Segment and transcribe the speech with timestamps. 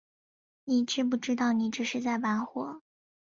[0.63, 2.81] 你知不知道你这是在玩火